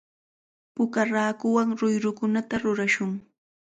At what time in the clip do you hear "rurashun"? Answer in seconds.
2.63-3.11